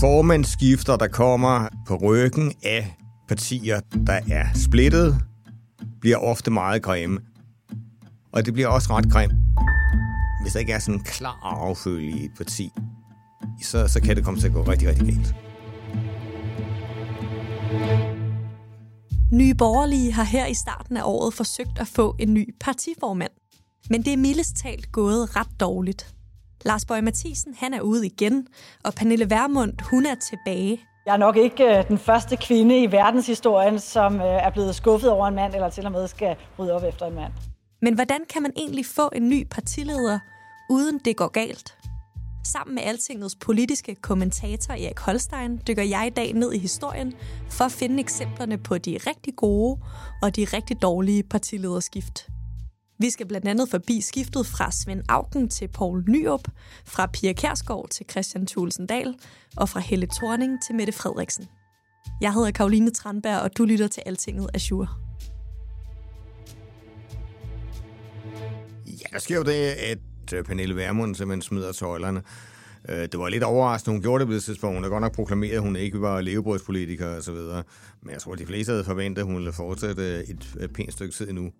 Formandsskifter, 0.00 0.96
der 0.96 1.08
kommer 1.08 1.68
på 1.86 1.96
ryggen 1.96 2.52
af 2.62 2.96
partier, 3.28 3.80
der 4.06 4.20
er 4.30 4.46
splittet, 4.54 5.16
bliver 6.00 6.16
ofte 6.16 6.50
meget 6.50 6.82
grimme. 6.82 7.20
Og 8.32 8.46
det 8.46 8.54
bliver 8.54 8.68
også 8.68 8.92
ret 8.92 9.12
grimt, 9.12 9.34
hvis 10.42 10.52
der 10.52 10.60
ikke 10.60 10.72
er 10.72 10.78
sådan 10.78 10.94
en 10.94 11.04
klar 11.04 11.38
affølge 11.42 12.10
i 12.10 12.24
et 12.24 12.30
parti. 12.36 12.70
Så, 13.62 13.88
så 13.88 14.00
kan 14.00 14.16
det 14.16 14.24
komme 14.24 14.40
til 14.40 14.46
at 14.46 14.52
gå 14.52 14.62
rigtig, 14.62 14.88
rigtig 14.88 15.06
galt. 15.06 15.34
Nye 19.32 19.54
Borgerlige 19.54 20.12
har 20.12 20.24
her 20.24 20.46
i 20.46 20.54
starten 20.54 20.96
af 20.96 21.02
året 21.04 21.34
forsøgt 21.34 21.78
at 21.78 21.88
få 21.88 22.16
en 22.18 22.34
ny 22.34 22.54
partiformand. 22.60 23.32
Men 23.90 24.04
det 24.04 24.12
er 24.12 24.16
mildest 24.16 24.56
talt 24.56 24.92
gået 24.92 25.36
ret 25.36 25.60
dårligt. 25.60 26.14
Lars 26.64 26.84
Bøge 26.84 27.02
Mathisen, 27.02 27.54
han 27.58 27.74
er 27.74 27.80
ude 27.80 28.06
igen, 28.06 28.46
og 28.84 28.94
Pernille 28.94 29.30
Vermund, 29.30 29.72
hun 29.90 30.06
er 30.06 30.14
tilbage. 30.14 30.80
Jeg 31.06 31.12
er 31.12 31.18
nok 31.18 31.36
ikke 31.36 31.78
øh, 31.78 31.88
den 31.88 31.98
første 31.98 32.36
kvinde 32.36 32.82
i 32.82 32.92
verdenshistorien, 32.92 33.78
som 33.78 34.14
øh, 34.14 34.26
er 34.26 34.50
blevet 34.50 34.74
skuffet 34.74 35.10
over 35.10 35.26
en 35.26 35.34
mand, 35.34 35.54
eller 35.54 35.68
til 35.70 35.86
og 35.86 35.92
med 35.92 36.08
skal 36.08 36.36
rydde 36.58 36.72
op 36.72 36.82
efter 36.84 37.06
en 37.06 37.14
mand. 37.14 37.32
Men 37.82 37.94
hvordan 37.94 38.20
kan 38.32 38.42
man 38.42 38.52
egentlig 38.56 38.86
få 38.86 39.10
en 39.14 39.28
ny 39.28 39.46
partileder, 39.50 40.18
uden 40.70 40.98
det 40.98 41.16
går 41.16 41.28
galt? 41.28 41.74
Sammen 42.44 42.74
med 42.74 42.82
Altingets 42.82 43.36
politiske 43.36 43.94
kommentator 43.94 44.74
Erik 44.74 44.98
Holstein 44.98 45.60
dykker 45.68 45.82
jeg 45.82 46.06
i 46.06 46.10
dag 46.10 46.32
ned 46.32 46.52
i 46.52 46.58
historien 46.58 47.14
for 47.50 47.64
at 47.64 47.72
finde 47.72 48.00
eksemplerne 48.00 48.58
på 48.58 48.78
de 48.78 48.98
rigtig 49.06 49.36
gode 49.36 49.80
og 50.22 50.36
de 50.36 50.44
rigtig 50.44 50.82
dårlige 50.82 51.22
partilederskift. 51.22 52.28
Vi 53.00 53.10
skal 53.10 53.26
blandt 53.26 53.48
andet 53.48 53.68
forbi 53.68 54.00
skiftet 54.00 54.46
fra 54.46 54.70
Svend 54.70 55.02
Auken 55.08 55.48
til 55.48 55.68
Poul 55.68 56.04
Nyrup, 56.08 56.48
fra 56.84 57.06
Pia 57.06 57.32
Kærsgaard 57.32 57.88
til 57.90 58.06
Christian 58.10 58.46
Thulesen 58.46 58.86
Dahl 58.86 59.14
og 59.56 59.68
fra 59.68 59.80
Helle 59.80 60.06
Thorning 60.06 60.58
til 60.66 60.74
Mette 60.74 60.92
Frederiksen. 60.92 61.44
Jeg 62.20 62.34
hedder 62.34 62.50
Karoline 62.50 62.90
Tranberg, 62.90 63.40
og 63.40 63.58
du 63.58 63.64
lytter 63.64 63.88
til 63.88 64.02
Altinget 64.06 64.50
Azure. 64.54 64.88
Ja, 68.86 69.06
der 69.12 69.18
sker 69.18 69.36
jo 69.36 69.42
det, 69.42 69.52
at 69.52 69.98
øh, 70.34 70.44
Pernille 70.44 70.76
Vermund 70.76 71.14
simpelthen 71.14 71.42
smider 71.42 71.72
tøjlerne. 71.72 72.22
Øh, 72.88 72.96
det 72.96 73.18
var 73.18 73.28
lidt 73.28 73.42
overraskende, 73.42 73.94
hun 73.94 74.02
gjorde 74.02 74.20
det 74.20 74.28
på 74.28 74.34
det 74.34 74.42
tidspunkt. 74.42 74.76
Hun 74.76 74.82
har 74.82 74.90
godt 74.90 75.02
nok 75.02 75.14
proklameret, 75.14 75.54
at 75.54 75.62
hun 75.62 75.76
ikke 75.76 76.00
var 76.00 76.20
levebrødspolitiker 76.20 77.16
og 77.16 77.22
så 77.22 77.32
videre. 77.32 77.62
Men 78.02 78.12
jeg 78.12 78.20
tror, 78.20 78.32
at 78.32 78.38
de 78.38 78.46
fleste 78.46 78.70
havde 78.70 78.84
forventet, 78.84 79.22
at 79.22 79.26
hun 79.26 79.36
ville 79.36 79.52
fortsætte 79.52 80.24
et 80.28 80.70
pænt 80.74 80.92
stykke 80.92 81.14
tid 81.14 81.28
endnu. 81.28 81.52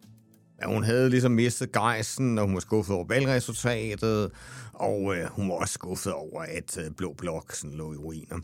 Ja, 0.63 0.67
hun 0.67 0.85
havde 0.85 1.11
ligesom 1.11 1.33
mistet 1.33 1.73
gejsen, 1.73 2.39
og 2.39 2.45
hun 2.45 2.55
var 2.55 2.61
skuffet 2.61 2.97
over 2.97 3.05
valgresultatet, 3.09 4.31
og 4.73 5.17
øh, 5.17 5.27
hun 5.31 5.49
var 5.49 5.55
også 5.55 5.75
skuffet 5.75 6.13
over, 6.13 6.43
at 6.43 6.79
øh, 6.79 6.91
Blå 6.97 7.13
Blok 7.13 7.53
sådan, 7.53 7.77
lå 7.77 7.93
i 7.93 7.97
ruiner. 7.97 8.39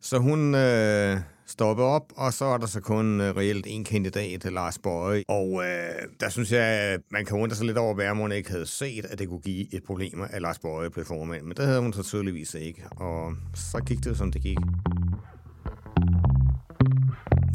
Så 0.00 0.18
hun 0.18 0.54
øh, 0.54 1.18
stoppede 1.46 1.88
op, 1.88 2.12
og 2.16 2.32
så 2.32 2.44
er 2.44 2.58
der 2.58 2.66
så 2.66 2.80
kun 2.80 3.20
øh, 3.20 3.36
reelt 3.36 3.66
en 3.68 3.84
kandidat, 3.84 4.52
Lars 4.52 4.78
Bøje. 4.78 5.22
Og 5.28 5.62
øh, 5.64 6.08
der 6.20 6.28
synes 6.28 6.52
jeg, 6.52 6.98
man 7.10 7.24
kan 7.24 7.38
undre 7.38 7.56
sig 7.56 7.66
lidt 7.66 7.78
over, 7.78 7.94
hvad 7.94 8.08
hun 8.08 8.32
ikke 8.32 8.50
havde 8.50 8.66
set, 8.66 9.04
at 9.04 9.18
det 9.18 9.28
kunne 9.28 9.40
give 9.40 9.74
et 9.74 9.84
problem, 9.84 10.22
at 10.30 10.42
Lars 10.42 10.58
Bøje 10.58 10.90
blev 10.90 11.04
formand. 11.04 11.42
Men 11.42 11.56
det 11.56 11.66
havde 11.66 11.80
hun 11.80 11.92
så 11.92 12.02
tydeligvis 12.02 12.54
ikke, 12.54 12.82
og 12.90 13.32
så 13.54 13.78
gik 13.86 14.04
det, 14.04 14.16
som 14.16 14.32
det 14.32 14.42
gik. 14.42 14.58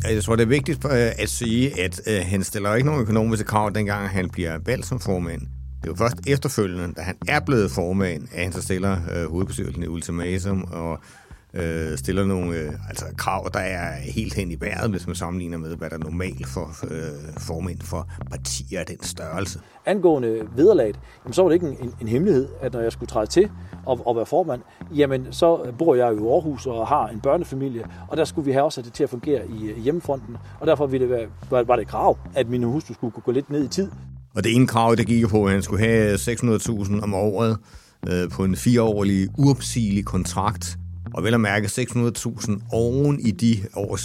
Øh, 0.09 0.15
jeg 0.15 0.23
tror, 0.23 0.35
det 0.35 0.43
er 0.43 0.47
vigtigt 0.47 0.85
øh, 0.85 0.91
at 0.91 1.29
sige, 1.29 1.81
at 1.81 2.01
øh, 2.07 2.21
han 2.25 2.43
stiller 2.43 2.75
ikke 2.75 2.85
nogen 2.85 3.01
økonomiske 3.01 3.45
krav, 3.45 3.71
dengang 3.75 4.09
han 4.09 4.29
bliver 4.29 4.57
valgt 4.65 4.85
som 4.85 4.99
formand. 4.99 5.41
Det 5.41 5.83
er 5.83 5.87
jo 5.87 5.95
først 5.95 6.15
efterfølgende, 6.27 6.93
da 6.93 7.01
han 7.01 7.15
er 7.27 7.39
blevet 7.39 7.71
formand, 7.71 8.27
at 8.33 8.43
han 8.43 8.53
så 8.53 8.61
stiller 8.61 8.97
øh, 9.13 9.29
hovedbestyrelsen 9.31 9.83
i 9.83 9.87
ultimatum 9.87 10.63
og 10.63 10.99
øh, 11.55 11.97
stiller 11.97 12.25
nogle 12.25 12.55
øh, 12.57 12.73
altså 12.89 13.05
krav, 13.17 13.49
der 13.53 13.59
er 13.59 13.95
helt 13.95 14.33
hen 14.33 14.51
i 14.51 14.57
vejret, 14.59 14.91
hvis 14.91 15.07
man 15.07 15.15
sammenligner 15.15 15.57
med, 15.57 15.75
hvad 15.75 15.89
der 15.89 15.95
er 15.95 15.99
normalt 15.99 16.47
for 16.47 16.75
øh, 16.91 17.33
formænd 17.37 17.81
for 17.81 18.09
partier 18.29 18.79
af 18.79 18.85
den 18.85 19.03
størrelse. 19.03 19.59
Angående 19.85 20.47
vederlaget, 20.55 20.99
jamen, 21.23 21.33
så 21.33 21.41
var 21.41 21.49
det 21.49 21.55
ikke 21.55 21.67
en, 21.67 21.93
en, 22.01 22.07
hemmelighed, 22.07 22.47
at 22.61 22.73
når 22.73 22.79
jeg 22.79 22.91
skulle 22.91 23.07
træde 23.07 23.27
til 23.27 23.49
og, 23.85 24.07
og 24.07 24.15
være 24.15 24.25
formand, 24.25 24.61
jamen 24.95 25.27
så 25.31 25.73
bor 25.77 25.95
jeg 25.95 26.13
i 26.13 26.17
Aarhus 26.17 26.65
og 26.65 26.87
har 26.87 27.07
en 27.07 27.19
børnefamilie, 27.19 27.83
og 28.07 28.17
der 28.17 28.25
skulle 28.25 28.45
vi 28.45 28.51
have 28.51 28.63
også 28.63 28.81
det 28.81 28.93
til 28.93 29.03
at 29.03 29.09
fungere 29.09 29.47
i, 29.47 29.71
i 29.71 29.81
hjemmefronten, 29.81 30.37
og 30.59 30.67
derfor 30.67 30.87
ville 30.87 31.07
det 31.07 31.29
være, 31.51 31.65
var, 31.67 31.75
det 31.75 31.87
krav, 31.87 32.17
at 32.35 32.49
min 32.49 32.63
hustru 32.63 32.93
skulle 32.93 33.13
gå 33.25 33.31
lidt 33.31 33.49
ned 33.49 33.65
i 33.65 33.67
tid. 33.67 33.91
Og 34.35 34.43
det 34.43 34.55
ene 34.55 34.67
krav, 34.67 34.95
det 34.95 35.07
gik 35.07 35.27
på, 35.27 35.45
at 35.45 35.51
han 35.51 35.61
skulle 35.61 35.85
have 35.85 36.15
600.000 36.15 37.03
om 37.03 37.13
året 37.13 37.57
øh, 38.09 38.29
på 38.29 38.43
en 38.43 38.55
fireårig 38.55 39.27
uopsigelig 39.37 40.05
kontrakt, 40.05 40.77
og 41.13 41.23
vel 41.23 41.33
at 41.33 41.41
mærke 41.41 41.65
600.000 41.65 42.61
oven 42.71 43.19
i 43.19 43.31
de 43.31 43.55
over 43.75 43.97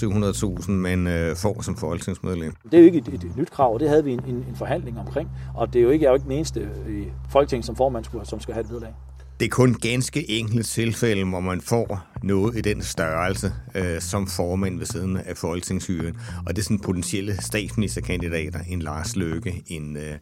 700.000, 0.63 0.71
man 0.71 1.07
øh, 1.07 1.37
får 1.37 1.63
som 1.63 1.77
folketingsmedlem. 1.77 2.53
Det 2.65 2.75
er 2.75 2.79
jo 2.79 2.85
ikke 2.85 2.99
et, 2.99 3.09
et, 3.09 3.25
et 3.25 3.37
nyt 3.37 3.51
krav, 3.51 3.75
og 3.75 3.81
det 3.81 3.89
havde 3.89 4.05
vi 4.05 4.13
en, 4.13 4.21
en, 4.27 4.35
en 4.35 4.57
forhandling 4.57 4.99
omkring. 4.99 5.29
Og 5.55 5.73
det 5.73 5.79
er 5.79 5.83
jo 5.83 5.91
ikke, 5.91 6.03
jeg 6.03 6.09
er 6.09 6.13
jo 6.13 6.17
ikke 6.17 6.25
den 6.25 6.33
eneste 6.33 6.69
i 6.89 7.05
Folketinget 7.31 7.67
som 7.67 7.77
formand, 7.77 8.05
skulle, 8.05 8.27
som 8.27 8.41
skal 8.41 8.55
have 8.55 8.65
et 8.65 8.71
vedlag. 8.71 8.95
Det 9.41 9.47
er 9.47 9.51
kun 9.51 9.75
ganske 9.75 10.31
enkelte 10.31 10.63
tilfælde, 10.63 11.25
hvor 11.25 11.41
man 11.41 11.61
får 11.61 12.07
noget 12.23 12.57
i 12.57 12.61
den 12.61 12.83
størrelse 12.83 13.53
øh, 13.75 14.01
som 14.01 14.27
formand 14.27 14.79
ved 14.79 14.87
siden 14.87 15.17
af 15.17 15.37
folketingshyren. 15.37 16.17
Og 16.47 16.57
det 16.57 16.59
er 16.59 16.65
sådan 16.65 16.79
potentielle 16.79 17.43
statsministerkandidater, 17.43 18.61
en 18.69 18.83
Lars 18.83 19.17
Løkke, 19.17 19.63
en 19.67 19.97
øh, 19.97 20.15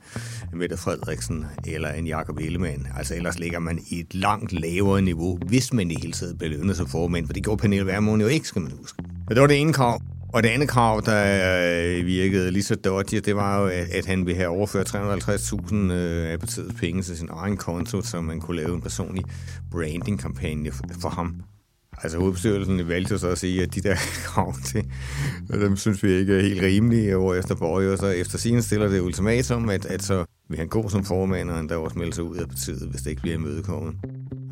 Mette 0.52 0.76
Frederiksen 0.76 1.46
eller 1.66 1.92
en 1.92 2.06
Jakob 2.06 2.38
Ellemann. 2.38 2.86
Altså 2.96 3.14
ellers 3.14 3.38
ligger 3.38 3.58
man 3.58 3.80
i 3.90 4.00
et 4.00 4.14
langt 4.14 4.52
lavere 4.52 5.02
niveau, 5.02 5.38
hvis 5.46 5.72
man 5.72 5.90
i 5.90 5.94
hele 6.00 6.12
taget 6.12 6.38
belønner 6.38 6.74
sig 6.74 6.88
formand, 6.88 7.26
for 7.26 7.32
det 7.32 7.44
gjorde 7.44 7.60
Pernille 7.60 7.86
Vermund 7.86 8.22
jo 8.22 8.28
ikke, 8.28 8.48
skal 8.48 8.62
man 8.62 8.72
huske. 8.80 9.02
Men 9.02 9.34
det 9.34 9.40
var 9.40 9.46
det 9.46 9.60
ene 9.60 9.72
krav. 9.72 10.02
Og 10.32 10.42
det 10.42 10.48
andet 10.48 10.68
krav, 10.68 11.02
der 11.04 11.98
øh, 11.98 12.06
virkede 12.06 12.50
lige 12.50 12.62
så 12.62 12.74
dodgy, 12.74 13.16
det 13.24 13.36
var 13.36 13.60
jo, 13.60 13.66
at 13.92 14.06
han 14.06 14.26
ville 14.26 14.36
have 14.36 14.48
overført 14.48 14.94
350.000 14.94 15.92
af 15.92 16.38
partiets 16.40 16.74
penge 16.80 17.02
til 17.02 17.16
sin 17.16 17.28
egen 17.32 17.56
konto, 17.56 18.02
så 18.02 18.20
man 18.20 18.40
kunne 18.40 18.56
lave 18.56 18.74
en 18.74 18.80
personlig 18.80 19.24
branding-kampagne 19.70 20.72
for 21.00 21.08
ham. 21.08 21.42
Altså 22.02 22.18
hovedbestyrelsen 22.18 22.88
valgte 22.88 23.18
så 23.18 23.28
at 23.28 23.38
sige, 23.38 23.62
at 23.62 23.74
de 23.74 23.80
der 23.80 23.94
krav 24.26 24.54
til, 24.64 24.84
dem 25.52 25.76
synes 25.76 26.02
vi 26.02 26.12
ikke 26.12 26.36
er 26.36 26.42
helt 26.42 26.62
rimelige, 26.62 27.16
hvor 27.16 27.34
efter 27.34 27.54
Borg, 27.54 27.92
og 27.92 27.98
så 27.98 28.06
efter 28.06 28.38
sin 28.38 28.62
stiller 28.62 28.88
det 28.88 29.00
ultimatum, 29.00 29.68
at, 29.68 29.86
at 29.86 30.02
så 30.02 30.24
vil 30.48 30.58
han 30.58 30.68
gå 30.68 30.88
som 30.88 31.04
formand, 31.04 31.50
og 31.50 31.60
endda 31.60 31.74
der 31.74 31.80
også 31.80 31.98
melde 31.98 32.12
sig 32.12 32.24
ud 32.24 32.36
af 32.36 32.48
partiet, 32.48 32.88
hvis 32.90 33.02
det 33.02 33.10
ikke 33.10 33.22
bliver 33.22 33.36
imødekommet 33.36 33.94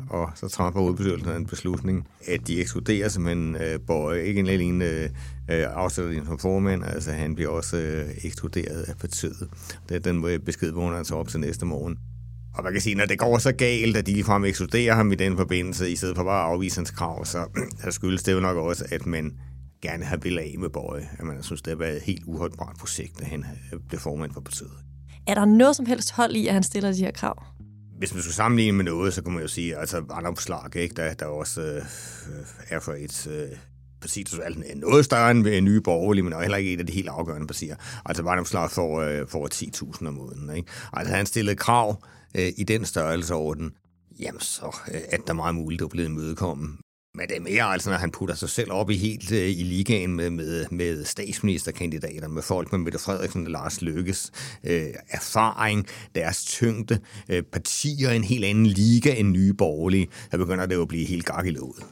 og 0.09 0.29
så 0.35 0.47
træffer 0.47 0.79
hovedbestyrelsen 0.79 1.29
en 1.29 1.45
beslutning, 1.45 2.07
at 2.27 2.47
de 2.47 2.61
ekskluderer 2.61 3.09
simpelthen 3.09 3.55
øh, 3.55 3.79
Borg, 3.87 4.17
ikke 4.17 4.39
en 4.39 4.47
alene 4.47 4.85
øh, 4.85 5.09
øh, 5.51 5.65
afsætter 5.69 6.11
din 6.11 6.25
som 6.25 6.39
formand, 6.39 6.83
altså 6.85 7.11
han 7.11 7.35
bliver 7.35 7.49
også 7.49 7.77
øh, 7.77 8.09
ekskluderet 8.23 8.81
af 8.81 8.97
partiet. 8.97 9.49
Det 9.89 9.95
er 9.95 9.99
den 9.99 10.25
øh, 10.25 10.39
besked, 10.39 10.71
hvor 10.71 10.87
han 10.87 10.97
altså 10.97 11.15
op 11.15 11.27
til 11.27 11.39
næste 11.39 11.65
morgen. 11.65 11.97
Og 12.55 12.63
man 12.63 12.73
kan 12.73 12.81
sige, 12.81 12.95
når 12.95 13.05
det 13.05 13.19
går 13.19 13.37
så 13.37 13.51
galt, 13.51 13.97
at 13.97 14.05
de 14.05 14.11
ligefrem 14.11 14.45
ekskluderer 14.45 14.95
ham 14.95 15.11
i 15.11 15.15
den 15.15 15.37
forbindelse, 15.37 15.91
i 15.91 15.95
stedet 15.95 16.15
for 16.15 16.23
bare 16.23 16.45
at 16.45 16.53
afvise 16.53 16.77
hans 16.77 16.91
krav, 16.91 17.25
så, 17.25 17.45
så 17.83 17.91
skyldes 17.91 18.23
det 18.23 18.33
jo 18.33 18.39
nok 18.39 18.57
også, 18.57 18.85
at 18.91 19.05
man 19.05 19.31
gerne 19.81 20.05
har 20.05 20.17
ville 20.17 20.41
af 20.41 20.55
med 20.59 20.69
Bøje. 20.69 21.07
At 21.19 21.25
man 21.25 21.43
synes, 21.43 21.61
det 21.61 21.71
har 21.71 21.77
været 21.77 21.95
et 21.95 22.01
helt 22.01 22.23
uholdbart 22.25 22.75
projekt, 22.79 23.21
at 23.21 23.27
han 23.27 23.45
øh, 23.73 23.79
blev 23.89 23.99
formand 23.99 24.31
for 24.33 24.41
partiet. 24.41 24.71
Er 25.27 25.33
der 25.33 25.45
noget 25.45 25.75
som 25.75 25.85
helst 25.85 26.11
hold 26.11 26.35
i, 26.35 26.47
at 26.47 26.53
han 26.53 26.63
stiller 26.63 26.91
de 26.91 26.97
her 26.97 27.11
krav? 27.11 27.43
Hvis 27.97 28.13
man 28.13 28.23
skulle 28.23 28.35
sammenligne 28.35 28.77
med 28.77 28.85
noget, 28.85 29.13
så 29.13 29.23
kan 29.23 29.31
man 29.31 29.41
jo 29.41 29.47
sige, 29.47 29.77
altså 29.77 30.03
Slag, 30.37 30.75
ikke, 30.75 30.95
der, 30.95 31.13
der 31.13 31.25
også 31.25 31.61
øh, 31.61 31.81
er 32.69 32.79
for 32.79 32.93
et 32.93 33.27
øh, 33.27 33.57
parti, 34.01 34.23
der 34.23 34.43
er 34.43 34.75
noget 34.75 35.05
større 35.05 35.31
end 35.31 35.61
Nye 35.61 35.81
Borgerlige, 35.81 36.23
men 36.23 36.33
heller 36.41 36.57
ikke 36.57 36.73
et 36.73 36.79
af 36.79 36.85
de 36.85 36.93
helt 36.93 37.09
afgørende 37.09 37.47
partier. 37.47 37.75
Altså 38.05 38.43
Slag 38.45 38.71
får, 38.71 39.01
øh, 39.01 39.27
får 39.27 39.49
10.000 39.53 40.07
om 40.07 40.13
måneden. 40.13 40.55
Ikke? 40.55 40.71
Altså 40.93 41.13
han 41.15 41.25
stillede 41.25 41.55
krav 41.55 42.03
øh, 42.35 42.51
i 42.57 42.63
den 42.63 42.85
størrelseorden, 42.85 43.71
jamen 44.19 44.41
så 44.41 44.75
øh, 44.93 45.01
at 45.09 45.19
der 45.27 45.33
meget 45.33 45.55
muligt 45.55 45.81
at 45.81 45.89
blive 45.89 46.05
imødekommet. 46.05 46.69
Men 47.17 47.27
det 47.27 47.37
er 47.37 47.41
mere 47.41 47.63
altså, 47.63 47.89
når 47.89 47.97
han 47.97 48.11
putter 48.11 48.35
sig 48.35 48.49
selv 48.49 48.71
op 48.71 48.89
i 48.89 48.97
helt 48.97 49.31
øh, 49.31 49.49
i 49.49 49.63
ligaen 49.63 50.15
med, 50.15 50.29
med, 50.29 50.65
med 50.71 51.05
statsministerkandidater, 51.05 52.27
med 52.27 52.41
folk 52.41 52.71
med 52.71 52.79
Mette 52.79 52.99
Frederiksen 52.99 53.45
og 53.45 53.51
Lars 53.51 53.81
Lykkes 53.81 54.31
øh, 54.63 54.87
erfaring, 55.09 55.87
deres 56.15 56.45
tyngde, 56.45 56.99
øh, 57.29 57.43
partier 57.43 58.11
en 58.11 58.23
helt 58.23 58.45
anden 58.45 58.65
liga 58.65 59.15
end 59.15 59.29
nye 59.29 59.53
borgerlige, 59.53 60.07
der 60.31 60.37
begynder 60.37 60.65
det 60.65 60.75
jo 60.75 60.81
at 60.81 60.87
blive 60.87 61.05
helt 61.05 61.25
gakkelåget. 61.25 61.83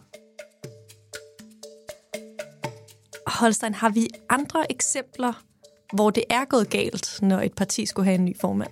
Holstein, 3.28 3.74
har 3.74 3.90
vi 3.90 4.08
andre 4.30 4.72
eksempler, 4.72 5.44
hvor 5.94 6.10
det 6.10 6.24
er 6.30 6.46
gået 6.46 6.70
galt, 6.70 7.20
når 7.22 7.42
et 7.42 7.54
parti 7.54 7.86
skulle 7.86 8.06
have 8.06 8.16
en 8.16 8.26
ny 8.26 8.38
formand? 8.42 8.72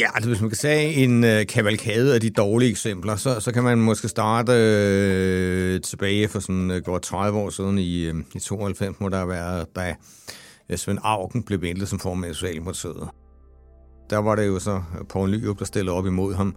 Ja, 0.00 0.08
altså 0.14 0.30
hvis 0.30 0.40
man 0.40 0.50
kan 0.50 0.56
sige 0.56 0.94
en 0.94 1.24
øh, 1.24 1.46
kavalkade 1.46 2.14
af 2.14 2.20
de 2.20 2.30
dårlige 2.30 2.70
eksempler, 2.70 3.16
så, 3.16 3.40
så 3.40 3.52
kan 3.52 3.62
man 3.62 3.78
måske 3.78 4.08
starte 4.08 4.52
øh, 4.52 5.80
tilbage 5.80 6.28
for 6.28 6.40
sådan 6.40 6.70
øh, 6.70 6.82
godt 6.82 7.02
30 7.02 7.38
år 7.38 7.50
siden 7.50 7.78
i, 7.78 8.04
øh, 8.04 8.14
i 8.34 8.38
92, 8.38 9.00
må 9.00 9.08
der 9.08 9.24
være, 9.24 9.64
da 9.76 9.94
øh, 10.70 10.78
Svend 10.78 10.98
Augen 11.02 11.42
blev 11.42 11.62
ventet 11.62 11.88
som 11.88 11.98
formand 11.98 12.30
i 12.30 12.34
Socialdemokratiet. 12.34 13.08
Der 14.10 14.18
var 14.18 14.34
det 14.34 14.46
jo 14.46 14.58
så 14.58 14.74
øh, 14.74 15.06
Poul 15.08 15.30
Nyrup, 15.30 15.58
der 15.58 15.64
stillede 15.64 15.96
op 15.96 16.06
imod 16.06 16.34
ham. 16.34 16.56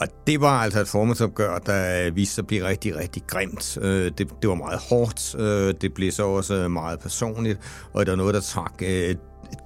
Og 0.00 0.06
det 0.26 0.40
var 0.40 0.60
altså 0.60 0.80
et 0.80 0.88
formandsopgør, 0.88 1.58
der 1.58 2.10
viste 2.10 2.34
sig 2.34 2.42
at 2.42 2.46
blive 2.46 2.68
rigtig, 2.68 2.96
rigtig 2.96 3.22
grimt. 3.26 3.78
Øh, 3.80 4.12
det, 4.18 4.28
det 4.42 4.48
var 4.48 4.54
meget 4.54 4.80
hårdt, 4.90 5.34
øh, 5.38 5.74
det 5.80 5.94
blev 5.94 6.12
så 6.12 6.26
også 6.26 6.68
meget 6.68 7.00
personligt, 7.00 7.60
og 7.92 8.06
det 8.06 8.10
var 8.10 8.16
noget, 8.16 8.34
der 8.34 8.40
trak 8.40 8.82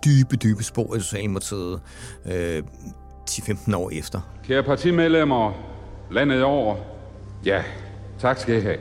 dybe, 0.04 0.36
dybe 0.36 0.62
spor 0.64 0.96
i 0.96 1.00
Socialdemokratiet. 1.00 1.80
10-15 3.30 3.76
år 3.76 3.90
efter. 3.92 4.20
Kære 4.44 4.62
partimedlemmer, 4.62 5.52
landet 6.10 6.42
over. 6.42 6.76
Ja, 7.44 7.62
tak 8.18 8.38
skal 8.38 8.56
I 8.56 8.60
have. 8.60 8.78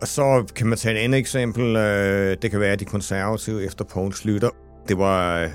Og 0.00 0.08
så 0.08 0.44
kan 0.56 0.66
man 0.66 0.78
tage 0.78 0.94
et 0.94 0.98
andet 1.04 1.18
eksempel. 1.18 1.76
Øh, 1.76 2.36
det 2.42 2.50
kan 2.50 2.60
være 2.60 2.76
de 2.76 2.84
konservative 2.84 3.64
efter 3.64 3.84
Poul 3.84 4.12
Slytter. 4.12 4.50
Det 4.88 4.98
var 4.98 5.48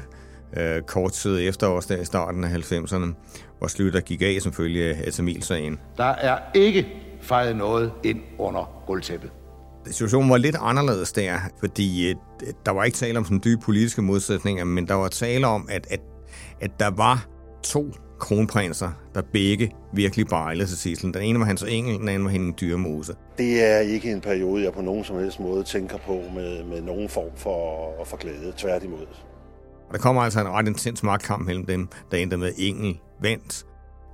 øh, 0.57 0.81
kort 0.81 1.11
tid 1.11 1.47
efter 1.49 1.67
årsdag 1.67 2.01
i 2.01 2.05
starten 2.05 2.43
af 2.43 2.49
90'erne, 2.49 3.13
hvor 3.57 3.67
Slytter 3.67 3.99
gik 3.99 4.21
af 4.21 4.37
som 4.41 4.53
følge 4.53 4.95
af 5.05 5.13
Tamilsagen. 5.13 5.79
Der 5.97 6.03
er 6.03 6.37
ikke 6.53 6.87
fejret 7.21 7.55
noget 7.55 7.91
ind 8.03 8.21
under 8.37 8.83
gulvtæppet. 8.87 9.31
Situationen 9.91 10.29
var 10.29 10.37
lidt 10.37 10.55
anderledes 10.59 11.11
der, 11.11 11.39
fordi 11.59 12.09
øh, 12.09 12.15
der 12.65 12.71
var 12.71 12.83
ikke 12.83 12.95
tale 12.95 13.17
om 13.17 13.25
sådan 13.25 13.41
dybe 13.43 13.61
politiske 13.61 14.01
modsætninger, 14.01 14.63
men 14.63 14.87
der 14.87 14.93
var 14.93 15.07
tale 15.07 15.47
om, 15.47 15.67
at, 15.69 15.87
at 15.89 15.99
at 16.61 16.71
der 16.79 16.89
var 16.89 17.27
to 17.63 17.93
kronprinser, 18.19 18.89
der 19.15 19.21
begge 19.33 19.71
virkelig 19.93 20.27
bejlede 20.27 20.67
til 20.67 20.77
titlen. 20.77 21.13
Den 21.13 21.21
ene 21.21 21.39
var 21.39 21.45
Hans 21.45 21.63
Engel, 21.63 21.99
den 21.99 22.09
anden 22.09 22.23
var 22.23 22.29
Henning 22.29 22.59
Dyrmose. 22.59 23.15
Det 23.37 23.63
er 23.63 23.79
ikke 23.79 24.11
en 24.11 24.21
periode, 24.21 24.63
jeg 24.63 24.73
på 24.73 24.81
nogen 24.81 25.03
som 25.03 25.19
helst 25.19 25.39
måde 25.39 25.63
tænker 25.63 25.97
på 25.97 26.21
med, 26.35 26.63
med 26.63 26.81
nogen 26.81 27.09
form 27.09 27.31
for, 27.35 27.91
for 28.05 28.17
glæde. 28.17 28.53
Tværtimod. 28.57 29.05
Og 29.87 29.93
der 29.93 29.97
kommer 29.97 30.21
altså 30.21 30.39
en 30.41 30.49
ret 30.49 30.67
intens 30.67 31.03
magtkamp 31.03 31.45
mellem 31.45 31.65
dem, 31.65 31.87
der 32.11 32.17
endte 32.17 32.37
med 32.37 32.51
Engel 32.57 32.99
vandt. 33.21 33.65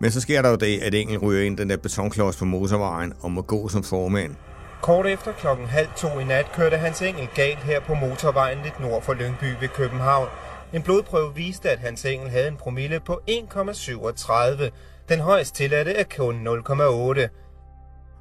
Men 0.01 0.11
så 0.11 0.21
sker 0.21 0.41
der 0.41 0.49
jo 0.49 0.55
det, 0.55 0.79
at 0.79 0.93
Engel 0.93 1.17
ryger 1.17 1.43
ind 1.43 1.57
den 1.57 1.69
der 1.69 1.77
betonklods 1.77 2.37
på 2.37 2.45
motorvejen 2.45 3.13
og 3.21 3.31
må 3.31 3.41
gå 3.41 3.67
som 3.67 3.83
formand. 3.83 4.35
Kort 4.81 5.05
efter 5.05 5.31
klokken 5.31 5.65
halv 5.65 5.87
to 5.97 6.19
i 6.19 6.23
nat 6.23 6.45
kørte 6.55 6.77
Hans 6.77 7.01
Engel 7.01 7.27
galt 7.35 7.59
her 7.59 7.79
på 7.79 7.93
motorvejen 7.93 8.57
lidt 8.63 8.79
nord 8.79 9.01
for 9.01 9.13
Lyngby 9.13 9.45
ved 9.61 9.67
København. 9.67 10.27
En 10.73 10.81
blodprøve 10.81 11.35
viste, 11.35 11.69
at 11.69 11.79
hans 11.79 12.05
engel 12.05 12.29
havde 12.29 12.47
en 12.47 12.57
promille 12.57 12.99
på 12.99 13.19
1,37. 13.29 14.69
Den 15.09 15.19
højst 15.19 15.55
tilladte 15.55 15.91
er 15.91 16.03
kun 16.17 16.47
0,8. 16.47 17.27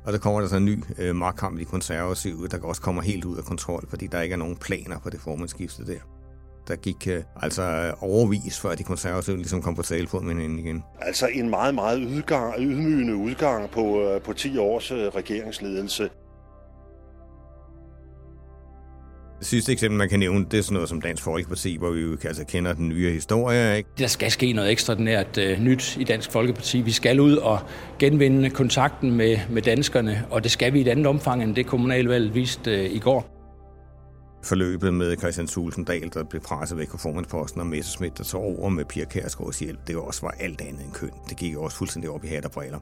Og 0.05 0.13
der 0.13 0.19
kommer 0.19 0.41
der 0.41 0.49
så 0.49 0.57
en 0.57 0.65
ny 0.65 0.85
øh, 0.99 1.17
magtkamp 1.17 1.59
i 1.59 1.61
de 1.61 1.65
konservative, 1.65 2.49
der 2.49 2.59
også 2.63 2.83
kommer 2.83 3.03
helt 3.03 3.25
ud 3.25 3.37
af 3.37 3.45
kontrol, 3.45 3.87
fordi 3.89 4.07
der 4.07 4.21
ikke 4.21 4.33
er 4.33 4.37
nogen 4.37 4.57
planer 4.57 4.99
på 4.99 5.11
det 5.11 5.21
formandskifte 5.21 5.87
der. 5.87 5.99
Der 6.69 6.77
gik 6.77 7.09
øh, 7.09 7.23
altså 7.43 7.95
overvis, 8.01 8.61
før 8.61 8.75
de 8.75 8.85
konservative 8.85 9.37
ligesom 9.37 9.63
kom 9.63 9.75
på 9.75 9.83
talefod 9.83 10.23
med 10.23 10.35
hinanden 10.35 10.59
igen. 10.59 10.85
Altså 11.01 11.27
en 11.27 11.51
meget, 11.51 11.75
meget 11.75 12.05
udgang, 12.05 12.55
ydmygende 12.59 13.17
udgang 13.17 13.71
på, 13.71 14.03
øh, 14.03 14.23
på 14.23 14.33
10 14.33 14.59
års 14.59 14.91
øh, 14.91 14.99
regeringsledelse. 14.99 16.11
Det 19.39 19.47
sidste 19.47 19.73
eksempel, 19.73 19.99
man 19.99 20.09
kan 20.09 20.19
nævne, 20.19 20.47
det 20.51 20.59
er 20.59 20.63
sådan 20.63 20.75
noget 20.75 20.89
som 20.89 21.01
Dansk 21.01 21.23
Folkeparti, 21.23 21.77
hvor 21.77 21.91
vi 21.91 22.01
jo 22.01 22.17
altså 22.25 22.45
kender 22.45 22.73
den 22.73 22.89
nye 22.89 23.13
historie. 23.13 23.77
Ikke? 23.77 23.89
Der 23.99 24.07
skal 24.07 24.31
ske 24.31 24.53
noget 24.53 24.71
ekstraordinært 24.71 25.39
uh, 25.39 25.65
nyt 25.65 25.97
i 25.97 26.05
Dansk 26.05 26.31
Folkeparti. 26.31 26.81
Vi 26.81 26.91
skal 26.91 27.21
ud 27.21 27.37
og 27.37 27.59
genvinde 27.99 28.51
kontakten 28.51 29.13
med, 29.13 29.39
med 29.51 29.63
danskerne, 29.63 30.25
og 30.31 30.43
det 30.43 30.51
skal 30.51 30.73
vi 30.73 30.79
i 30.79 30.83
et 30.83 30.89
andet 30.89 31.07
omfang, 31.07 31.43
end 31.43 31.55
det 31.55 31.67
kommunalvalget 31.67 32.35
viste 32.35 32.85
uh, 32.85 32.95
i 32.95 32.99
går. 32.99 33.33
Forløbet 34.45 34.95
med 34.95 35.17
Christian 35.17 35.47
Tulsendal, 35.47 36.11
der 36.15 36.25
blev 36.25 36.43
presset 36.43 36.79
væk 36.79 36.91
fra 36.91 36.99
formandsposten, 36.99 37.61
og 37.61 37.67
Messerschmidt, 37.67 38.19
der 38.19 38.25
tog 38.25 38.43
over 38.43 38.69
med 38.69 38.85
Pia 38.85 39.05
Kærsgaards 39.05 39.59
hjælp, 39.59 39.79
det 39.87 39.97
også 39.97 40.21
var 40.23 40.35
alt 40.41 40.61
andet 40.61 40.85
end 40.85 40.93
køn. 40.93 41.11
Det 41.29 41.37
gik 41.37 41.57
også 41.57 41.77
fuldstændig 41.77 42.11
op 42.11 42.25
i 42.25 42.29
hat 42.29 42.45
og 42.45 42.51
briller 42.51 42.79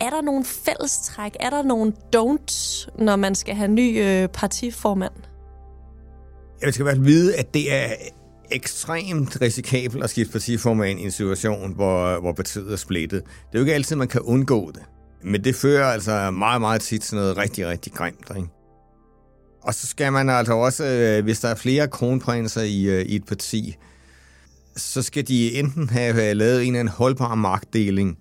er 0.00 0.10
der 0.10 0.20
nogle 0.20 0.44
fællestræk? 0.44 1.36
Er 1.40 1.50
der 1.50 1.62
nogle 1.62 1.92
don'ts, 2.16 2.86
når 3.04 3.16
man 3.16 3.34
skal 3.34 3.54
have 3.54 3.68
ny 3.68 4.02
øh, 4.02 4.28
partiformand? 4.28 5.12
Jeg 6.62 6.74
skal 6.74 6.82
i 6.82 6.84
hvert 6.84 6.96
fald 6.96 7.06
vide, 7.06 7.36
at 7.36 7.54
det 7.54 7.72
er 7.72 7.94
ekstremt 8.50 9.40
risikabelt 9.40 10.04
at 10.04 10.10
skifte 10.10 10.32
partiformand 10.32 11.00
i 11.00 11.04
en 11.04 11.10
situation, 11.10 11.74
hvor, 11.74 12.20
hvor 12.20 12.32
partiet 12.32 12.72
er 12.72 12.76
splittet. 12.76 13.22
Det 13.24 13.54
er 13.54 13.58
jo 13.58 13.60
ikke 13.60 13.74
altid, 13.74 13.96
man 13.96 14.08
kan 14.08 14.20
undgå 14.20 14.70
det. 14.70 14.82
Men 15.24 15.44
det 15.44 15.54
fører 15.54 15.86
altså 15.86 16.30
meget, 16.30 16.60
meget 16.60 16.80
tit 16.80 17.02
til 17.02 17.16
noget 17.16 17.36
rigtig, 17.36 17.66
rigtig 17.66 17.92
grimt. 17.92 18.32
Ikke? 18.36 18.48
Og 19.62 19.74
så 19.74 19.86
skal 19.86 20.12
man 20.12 20.30
altså 20.30 20.52
også, 20.52 20.84
øh, 20.84 21.24
hvis 21.24 21.40
der 21.40 21.48
er 21.48 21.54
flere 21.54 21.88
kronprinser 21.88 22.62
i, 22.62 22.84
øh, 22.84 23.02
i 23.02 23.16
et 23.16 23.26
parti, 23.26 23.76
så 24.76 25.02
skal 25.02 25.28
de 25.28 25.54
enten 25.54 25.88
have 25.88 26.30
øh, 26.30 26.36
lavet 26.36 26.62
en 26.62 26.66
eller 26.66 26.80
anden 26.80 26.94
holdbar 26.94 27.34
magtdeling, 27.34 28.18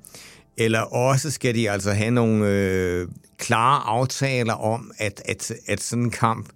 eller 0.58 0.80
også 0.80 1.32
skal 1.32 1.56
de 1.56 1.70
altså 1.70 1.92
have 1.92 2.12
nogle 2.12 2.50
øh, 2.50 3.08
klare 3.38 3.82
aftaler 3.86 4.54
om, 4.54 4.92
at, 4.98 5.22
at, 5.26 5.52
at 5.68 5.82
sådan 5.82 6.04
en 6.04 6.12
kamp 6.12 6.50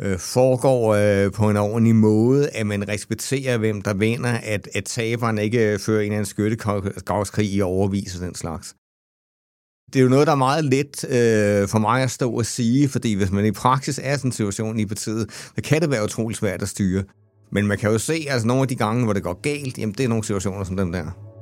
øh, 0.00 0.18
foregår 0.18 0.94
øh, 0.94 1.32
på 1.32 1.50
en 1.50 1.56
ordentlig 1.56 1.96
måde, 1.96 2.48
at 2.48 2.66
man 2.66 2.88
respekterer, 2.88 3.58
hvem 3.58 3.82
der 3.82 3.94
vinder, 3.94 4.38
at, 4.42 4.68
at 4.74 4.84
taberen 4.84 5.38
ikke 5.38 5.72
øh, 5.72 5.78
fører 5.78 6.00
en 6.00 6.04
eller 6.04 6.16
anden 6.16 6.26
skyttegravskrig 6.26 7.52
i 7.52 7.60
overvis 7.60 8.14
og 8.14 8.20
den 8.20 8.34
slags. 8.34 8.74
Det 9.92 10.00
er 10.00 10.02
jo 10.02 10.08
noget, 10.08 10.26
der 10.26 10.32
er 10.32 10.36
meget 10.36 10.64
let 10.64 11.04
øh, 11.04 11.68
for 11.68 11.78
mig 11.78 12.02
at 12.02 12.10
stå 12.10 12.32
og 12.32 12.46
sige, 12.46 12.88
fordi 12.88 13.14
hvis 13.14 13.30
man 13.30 13.46
i 13.46 13.50
praksis 13.50 14.00
er 14.02 14.16
sådan 14.16 14.28
en 14.28 14.32
situation 14.32 14.78
i 14.78 14.86
partiet, 14.86 15.30
så 15.30 15.62
kan 15.64 15.82
det 15.82 15.90
være 15.90 16.04
utrolig 16.04 16.36
svært 16.36 16.62
at 16.62 16.68
styre. 16.68 17.04
Men 17.50 17.66
man 17.66 17.78
kan 17.78 17.90
jo 17.90 17.98
se, 17.98 18.14
at 18.26 18.32
altså, 18.32 18.46
nogle 18.46 18.62
af 18.62 18.68
de 18.68 18.74
gange, 18.74 19.04
hvor 19.04 19.12
det 19.12 19.22
går 19.22 19.40
galt, 19.40 19.78
jamen 19.78 19.94
det 19.94 20.04
er 20.04 20.08
nogle 20.08 20.24
situationer 20.24 20.64
som 20.64 20.76
den 20.76 20.92
der. 20.92 21.33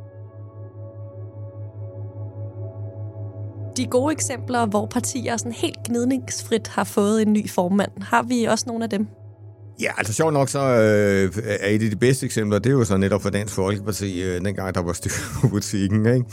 De 3.77 3.87
gode 3.87 4.13
eksempler, 4.13 4.67
hvor 4.67 4.87
partier 4.87 5.37
sådan 5.37 5.53
helt 5.53 5.79
gnidningsfrit 5.85 6.69
har 6.69 6.85
fået 6.85 7.23
en 7.23 7.33
ny 7.33 7.51
formand. 7.51 7.91
Har 8.03 8.23
vi 8.23 8.45
også 8.45 8.65
nogle 8.67 8.85
af 8.85 8.91
dem? 8.91 9.07
Ja, 9.81 9.91
altså 9.99 10.13
sjovt 10.13 10.33
nok 10.33 10.49
så 10.49 10.59
øh, 10.59 11.45
er 11.61 11.69
et 11.69 11.83
af 11.83 11.91
de 11.91 11.97
bedste 11.97 12.27
eksempler, 12.27 12.59
det 12.59 12.71
er 12.71 12.75
jo 12.75 12.85
så 12.85 12.97
netop 12.97 13.23
for 13.23 13.31
Dansk 13.31 13.55
Folkeparti, 13.55 14.23
øh, 14.23 14.45
dengang 14.45 14.75
der 14.75 14.83
var 14.83 14.93
styr 14.93 15.11
på 15.41 15.49
butikken, 15.49 16.07
ikke? 16.07 16.25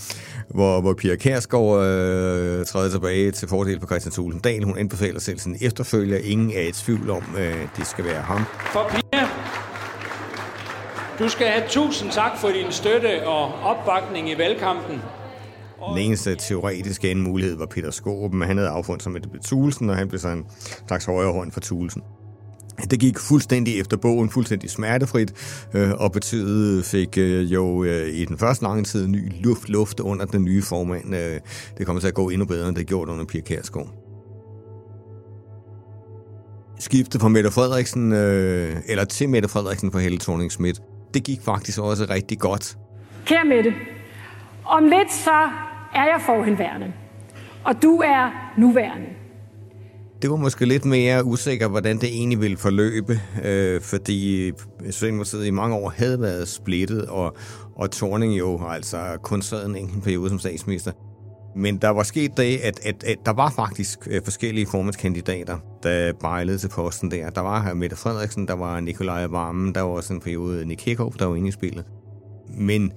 Hvor, 0.50 0.82
hvor 0.82 0.94
Pia 0.94 1.16
Kærsgaard 1.16 1.86
øh, 1.86 2.66
træder 2.66 2.90
tilbage 2.90 3.32
til 3.32 3.48
fordel 3.48 3.80
for 3.80 3.88
Christian 3.88 4.12
Tulsendal. 4.12 4.64
Hun 4.64 4.78
anbefaler 4.78 5.20
selv 5.20 5.40
sin 5.40 5.58
efterfølger. 5.62 6.18
Ingen 6.18 6.52
er 6.52 6.62
i 6.62 6.72
tvivl 6.72 7.10
om, 7.10 7.24
øh, 7.38 7.68
det 7.78 7.88
skal 7.88 8.06
være 8.06 8.22
ham. 8.22 8.46
For 8.72 8.90
Pia, 8.90 9.28
du 11.20 11.30
skal 11.30 11.48
have 11.48 11.64
tusind 11.70 12.12
tak 12.12 12.32
for 12.38 12.48
din 12.48 12.72
støtte 12.72 13.28
og 13.28 13.54
opbakning 13.64 14.30
i 14.30 14.38
valgkampen. 14.38 15.02
Den 15.88 15.98
eneste 15.98 16.36
teoretiske 16.36 17.12
en 17.12 17.22
mulighed 17.22 17.58
var 17.58 17.66
Peter 17.66 17.92
Skåb, 17.92 18.34
men 18.34 18.48
han 18.48 18.58
havde 18.58 18.70
affundet 18.70 19.04
sig 19.04 19.12
med 19.12 19.22
det 19.22 19.42
Tulsen, 19.42 19.90
og 19.90 19.96
han 19.96 20.08
blev 20.08 20.20
så 20.20 20.28
en 20.30 20.46
slags 20.88 21.06
højre 21.06 21.34
hånd 21.34 21.52
for 21.52 21.60
Tulsen. 21.60 22.02
Det 22.92 23.00
gik 23.00 23.20
fuldstændig 23.20 23.80
efter 23.80 23.98
bogen, 23.98 24.30
fuldstændig 24.30 24.70
smertefrit, 24.70 25.34
øh, 25.74 25.92
og 25.92 26.12
partiet 26.12 26.86
fik 26.86 27.18
øh, 27.18 27.54
jo 27.54 27.84
øh, 27.84 28.08
i 28.08 28.26
den 28.26 28.38
første 28.38 28.64
lange 28.64 28.84
tid 28.84 29.08
ny 29.08 29.44
luft, 29.44 29.70
luft 29.70 30.00
under 30.00 30.26
den 30.26 30.44
nye 30.44 30.62
formand. 30.62 31.16
Øh, 31.16 31.40
det 31.78 31.86
kommer 31.86 32.00
til 32.00 32.08
at 32.08 32.14
gå 32.14 32.30
endnu 32.30 32.46
bedre, 32.46 32.68
end 32.68 32.76
det 32.76 32.88
gjorde 32.88 33.12
under 33.12 33.26
Pia 33.26 33.42
Kærsgaard. 33.42 33.90
Skiftet 36.80 37.22
fra 37.22 37.28
Mette 37.28 37.52
Frederiksen, 37.52 38.12
øh, 38.12 38.76
eller 38.88 39.06
til 39.06 39.30
Mette 39.30 39.50
Frederiksen 39.50 39.92
for 39.92 40.00
Helle 40.00 40.18
thorning 40.18 40.52
Schmidt, 40.52 40.82
det 41.14 41.24
gik 41.24 41.42
faktisk 41.42 41.80
også 41.80 42.06
rigtig 42.10 42.40
godt. 42.40 42.78
Kære 43.26 43.46
Mette, 43.46 43.74
om 44.66 44.84
lidt 44.84 45.14
så 45.14 45.50
er 45.96 46.04
jeg 46.04 46.22
forhenværende, 46.26 46.94
og 47.66 47.84
du 47.84 47.98
er 47.98 48.54
nuværende. 48.58 49.08
Det 50.22 50.30
var 50.30 50.36
måske 50.36 50.66
lidt 50.66 50.86
mere 50.86 51.26
usikker, 51.26 51.68
hvordan 51.68 51.98
det 51.98 52.10
egentlig 52.10 52.42
ville 52.42 52.58
forløbe, 52.58 53.20
øh, 53.44 53.82
fordi 53.82 54.52
Socialdemokratiet 54.86 55.46
i 55.46 55.52
mange 55.52 55.76
år 55.76 55.90
havde 55.90 56.22
været 56.22 56.48
splittet, 56.48 57.06
og, 57.06 57.36
og 57.76 57.92
Torning 57.92 58.40
jo 58.40 58.62
altså 58.70 58.98
kun 59.24 59.42
sad 59.42 59.66
en 59.66 59.76
enkelt 59.76 60.04
periode 60.04 60.30
som 60.30 60.40
statsminister. 60.40 60.92
Men 61.56 61.78
der 61.78 61.90
var 61.90 62.04
sket 62.04 62.38
det, 62.38 62.58
at, 62.58 62.86
at, 62.86 63.04
at 63.04 63.18
der 63.26 63.34
var 63.34 63.50
faktisk 63.50 64.08
øh, 64.12 64.22
forskellige 64.24 64.68
formandskandidater, 64.68 65.58
der 65.84 66.14
bejlede 66.14 66.58
til 66.58 66.70
posten 66.70 67.12
der. 67.12 67.30
Der 67.30 67.42
var 67.42 67.74
Mette 67.74 67.96
Frederiksen, 67.96 68.48
der 68.48 68.54
var 68.54 68.80
Nikolaj 68.80 69.26
Varmen, 69.26 69.76
der 69.76 69.82
var 69.82 69.90
også 69.90 70.14
en 70.14 70.20
periode 70.20 70.66
Nick 70.66 70.86
Hækhoff, 70.86 71.16
der 71.18 71.26
var 71.26 71.36
inde 71.36 71.48
i 71.48 71.52
spillet. 71.52 71.86
Men 72.58 72.94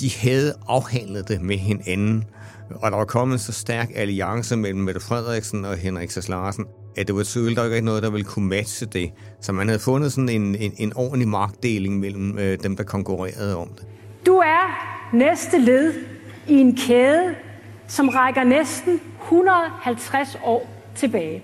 de 0.00 0.10
havde 0.16 0.54
afhandlet 0.68 1.28
det 1.28 1.42
med 1.42 1.56
hinanden, 1.56 2.24
og 2.70 2.90
der 2.90 2.96
var 2.96 3.04
kommet 3.04 3.40
så 3.40 3.52
stærk 3.52 3.90
alliance 3.94 4.56
mellem 4.56 4.80
Mette 4.80 5.00
Frederiksen 5.00 5.64
og 5.64 5.76
Henrik 5.76 6.10
Sass 6.10 6.28
Larsen, 6.28 6.64
at 6.96 7.06
det 7.06 7.16
var 7.16 7.22
tydeligt, 7.22 7.56
der 7.56 7.68
var 7.68 7.74
ikke 7.74 7.86
noget, 7.86 8.02
der 8.02 8.10
ville 8.10 8.24
kunne 8.24 8.48
matche 8.48 8.86
det. 8.86 9.10
Så 9.40 9.52
man 9.52 9.68
havde 9.68 9.80
fundet 9.80 10.12
sådan 10.12 10.28
en, 10.28 10.54
en, 10.54 10.72
en 10.78 10.92
ordentlig 10.96 11.28
magtdeling 11.28 12.00
mellem 12.00 12.38
øh, 12.38 12.58
dem, 12.62 12.76
der 12.76 12.84
konkurrerede 12.84 13.56
om 13.56 13.68
det. 13.68 13.86
Du 14.26 14.36
er 14.36 14.96
næste 15.12 15.58
led 15.58 15.94
i 16.48 16.54
en 16.54 16.76
kæde, 16.76 17.34
som 17.88 18.08
rækker 18.08 18.44
næsten 18.44 19.00
150 19.22 20.38
år 20.44 20.70
tilbage. 20.94 21.42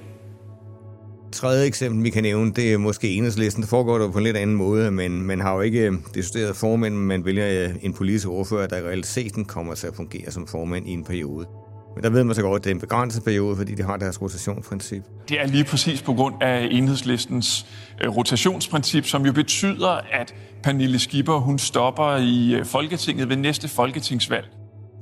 Tredje 1.34 1.66
eksempel, 1.66 2.04
vi 2.04 2.10
kan 2.10 2.22
nævne, 2.22 2.52
det 2.52 2.72
er 2.72 2.78
måske 2.78 3.10
enhedslisten. 3.10 3.62
Det 3.62 3.70
foregår 3.70 3.98
der 3.98 4.10
på 4.10 4.18
en 4.18 4.24
lidt 4.24 4.36
anden 4.36 4.56
måde, 4.56 4.90
men 4.90 5.22
man 5.22 5.40
har 5.40 5.54
jo 5.54 5.60
ikke 5.60 5.80
øh, 5.80 5.92
decideret 6.14 6.56
formænd, 6.56 6.94
man 6.94 7.24
vælger 7.24 7.64
øh, 7.64 7.74
en 7.82 7.92
politisk 7.92 8.28
ordfører, 8.28 8.66
der 8.66 8.76
i 8.76 8.82
realiteten 8.82 9.44
kommer 9.44 9.74
til 9.74 9.86
at 9.86 9.94
fungere 9.94 10.30
som 10.30 10.46
formand 10.46 10.88
i 10.88 10.90
en 10.90 11.04
periode. 11.04 11.46
Men 11.94 12.04
der 12.04 12.10
ved 12.10 12.24
man 12.24 12.34
så 12.34 12.42
godt, 12.42 12.60
at 12.60 12.64
det 12.64 12.70
er 12.70 12.74
en 12.74 12.80
begrænset 12.80 13.24
periode, 13.24 13.56
fordi 13.56 13.74
de 13.74 13.82
har 13.82 13.96
deres 13.96 14.22
rotationsprincip. 14.22 15.02
Det 15.28 15.40
er 15.40 15.46
lige 15.46 15.64
præcis 15.64 16.02
på 16.02 16.12
grund 16.12 16.34
af 16.42 16.68
enhedslistens 16.70 17.66
øh, 18.04 18.16
rotationsprincip, 18.16 19.06
som 19.06 19.26
jo 19.26 19.32
betyder, 19.32 20.00
at 20.12 20.34
Pernille 20.62 20.98
Skipper 20.98 21.38
hun 21.38 21.58
stopper 21.58 22.16
i 22.16 22.64
Folketinget 22.64 23.28
ved 23.28 23.36
næste 23.36 23.68
folketingsvalg. 23.68 24.46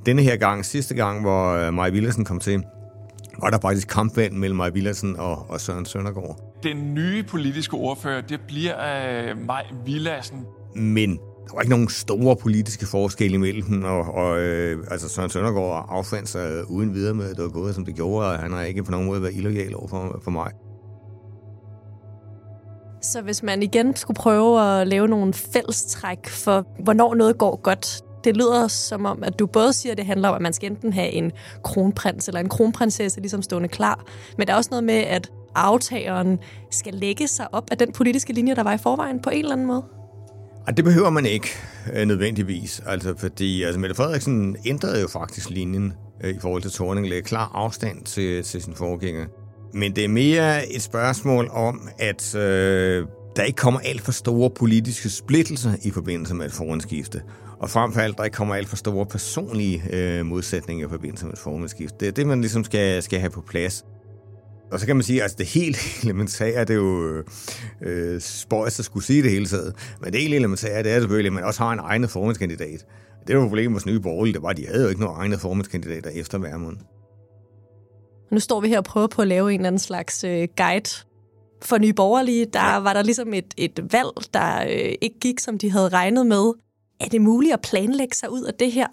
Denne 0.05 0.21
her 0.21 0.35
gang, 0.35 0.65
sidste 0.65 0.95
gang, 0.95 1.21
hvor 1.21 1.71
Maja 1.71 1.89
Villersen 1.89 2.25
kom 2.25 2.39
til, 2.39 2.63
var 3.41 3.49
der 3.49 3.59
faktisk 3.61 3.87
kampvalg 3.87 4.33
mellem 4.33 4.57
Maja 4.57 4.69
Villersen 4.69 5.15
og, 5.19 5.49
og 5.49 5.61
Søren 5.61 5.85
Søndergaard. 5.85 6.39
Den 6.63 6.93
nye 6.93 7.23
politiske 7.23 7.73
ordfører, 7.73 8.21
det 8.21 8.41
bliver 8.47 8.73
uh, 8.73 9.45
Maja 9.47 9.65
Villersen. 9.85 10.45
Men 10.75 11.19
der 11.47 11.53
var 11.53 11.61
ikke 11.61 11.69
nogen 11.69 11.89
store 11.89 12.35
politiske 12.35 12.85
forskelle 12.85 13.35
imellem 13.35 13.63
dem, 13.63 13.83
og, 13.83 14.13
og 14.13 14.39
øh, 14.39 14.87
altså 14.91 15.09
Søren 15.09 15.29
Søndergaard 15.29 15.85
affandt 15.89 16.29
sig 16.29 16.69
uden 16.69 16.93
videre 16.93 17.13
med, 17.13 17.29
at 17.29 17.35
det 17.35 17.43
var 17.43 17.49
gået, 17.49 17.75
som 17.75 17.85
det 17.85 17.95
gjorde, 17.95 18.27
og 18.27 18.39
han 18.39 18.51
har 18.51 18.61
ikke 18.61 18.83
på 18.83 18.91
nogen 18.91 19.07
måde 19.07 19.21
været 19.21 19.35
illoyal 19.35 19.75
over 19.75 19.87
for, 19.87 20.19
for 20.23 20.31
mig. 20.31 20.51
Så 23.01 23.21
hvis 23.21 23.43
man 23.43 23.63
igen 23.63 23.95
skulle 23.95 24.15
prøve 24.15 24.81
at 24.81 24.87
lave 24.87 25.07
nogle 25.07 25.33
fællestræk 25.33 26.29
for, 26.29 26.65
hvornår 26.83 27.15
noget 27.15 27.37
går 27.37 27.61
godt, 27.61 28.01
det 28.23 28.37
lyder 28.37 28.67
som 28.67 29.05
om, 29.05 29.23
at 29.23 29.39
du 29.39 29.45
både 29.45 29.73
siger, 29.73 29.91
at 29.91 29.97
det 29.97 30.05
handler 30.05 30.29
om, 30.29 30.35
at 30.35 30.41
man 30.41 30.53
skal 30.53 30.71
enten 30.71 30.93
have 30.93 31.09
en 31.09 31.31
kronprins 31.63 32.27
eller 32.27 32.39
en 32.39 32.49
kronprinsesse 32.49 33.19
ligesom 33.19 33.41
stående 33.41 33.67
klar, 33.67 34.05
men 34.37 34.47
der 34.47 34.53
er 34.53 34.57
også 34.57 34.69
noget 34.71 34.83
med, 34.83 34.95
at 34.95 35.31
aftageren 35.55 36.39
skal 36.71 36.93
lægge 36.93 37.27
sig 37.27 37.53
op 37.53 37.63
af 37.71 37.77
den 37.77 37.91
politiske 37.91 38.33
linje, 38.33 38.55
der 38.55 38.63
var 38.63 38.73
i 38.73 38.77
forvejen 38.77 39.21
på 39.21 39.29
en 39.29 39.39
eller 39.39 39.51
anden 39.51 39.67
måde? 39.67 39.83
Ej, 40.67 40.73
det 40.73 40.85
behøver 40.85 41.09
man 41.09 41.25
ikke 41.25 41.47
øh, 41.93 42.07
nødvendigvis, 42.07 42.81
altså 42.85 43.13
fordi 43.17 43.63
altså 43.63 43.79
Mette 43.79 43.95
Frederiksen 43.95 44.57
ændrede 44.65 45.01
jo 45.01 45.07
faktisk 45.07 45.49
linjen 45.49 45.93
øh, 46.23 46.35
i 46.35 46.39
forhold 46.39 46.61
til 46.61 46.71
Thorning, 46.71 47.09
lagde 47.09 47.21
klar 47.21 47.51
afstand 47.53 48.03
til, 48.03 48.43
til 48.43 48.61
sin 48.61 48.75
forgænger. 48.75 49.25
Men 49.73 49.95
det 49.95 50.03
er 50.03 50.07
mere 50.07 50.73
et 50.73 50.81
spørgsmål 50.81 51.49
om, 51.51 51.89
at 51.99 52.35
øh, 52.35 53.05
der 53.35 53.43
ikke 53.43 53.57
kommer 53.57 53.79
alt 53.79 54.01
for 54.01 54.11
store 54.11 54.49
politiske 54.49 55.09
splittelser 55.09 55.73
i 55.83 55.91
forbindelse 55.91 56.35
med 56.35 56.45
et 56.45 56.51
forhåndsskifte. 56.51 57.21
Og 57.59 57.69
frem 57.69 57.93
for 57.93 58.01
alt, 58.01 58.17
der 58.17 58.23
ikke 58.23 58.35
kommer 58.35 58.55
alt 58.55 58.67
for 58.67 58.75
store 58.75 59.05
personlige 59.05 59.83
øh, 59.93 60.25
modsætninger 60.25 60.87
i 60.87 60.89
forbindelse 60.89 61.25
med 61.25 61.33
et 61.33 61.39
forhåndsskifte. 61.39 61.95
Det 61.99 62.07
er 62.07 62.11
det, 62.11 62.27
man 62.27 62.41
ligesom 62.41 62.63
skal, 62.63 63.03
skal 63.03 63.19
have 63.19 63.29
på 63.29 63.41
plads. 63.41 63.85
Og 64.71 64.79
så 64.79 64.85
kan 64.85 64.95
man 64.95 65.03
sige, 65.03 65.19
at 65.19 65.23
altså 65.23 65.37
det 65.37 65.45
helt 65.45 65.77
elementære, 66.03 66.61
det 66.61 66.69
er 66.69 66.73
jo 66.73 67.23
øh, 67.81 68.21
spøjs 68.21 68.79
at 68.79 68.85
skulle 68.85 69.05
sige 69.05 69.23
det 69.23 69.31
hele 69.31 69.45
taget. 69.45 69.75
Men 70.01 70.13
det 70.13 70.21
helt 70.21 70.33
elementære, 70.33 70.83
det 70.83 70.91
er 70.91 70.99
selvfølgelig, 70.99 71.29
at 71.29 71.33
man 71.33 71.43
også 71.43 71.63
har 71.63 71.71
en 71.71 71.79
egen 71.79 72.07
formandskandidat. 72.07 72.85
Det 73.27 73.37
var 73.37 73.43
problemet 73.43 73.73
hos 73.73 73.85
Nye 73.85 73.99
Borgerlige, 73.99 74.33
det 74.33 74.41
var, 74.41 74.49
at 74.49 74.57
de 74.57 74.67
havde 74.67 74.83
jo 74.83 74.89
ikke 74.89 75.01
nogen 75.01 75.17
egne 75.19 75.37
formandskandidater 75.37 76.09
efter 76.09 76.37
Værmund. 76.37 76.77
Nu 78.31 78.39
står 78.39 78.61
vi 78.61 78.67
her 78.67 78.77
og 78.77 78.83
prøver 78.83 79.07
på 79.07 79.21
at 79.21 79.27
lave 79.27 79.53
en 79.53 79.59
eller 79.59 79.67
anden 79.67 79.79
slags 79.79 80.23
øh, 80.23 80.47
guide 80.57 80.89
for 81.65 81.77
Nye 81.77 81.93
Borgerlige. 81.93 82.45
Der 82.45 82.77
var 82.77 82.93
der 82.93 83.01
ligesom 83.01 83.33
et, 83.33 83.53
et 83.57 83.79
valg, 83.91 84.33
der 84.33 84.63
øh, 84.63 84.93
ikke 85.01 85.19
gik, 85.19 85.39
som 85.39 85.57
de 85.57 85.71
havde 85.71 85.89
regnet 85.89 86.27
med. 86.27 86.53
Er 86.99 87.07
det 87.11 87.21
muligt 87.21 87.53
at 87.53 87.61
planlægge 87.61 88.15
sig 88.15 88.31
ud 88.31 88.43
af 88.43 88.53
det 88.53 88.71
her? 88.71 88.87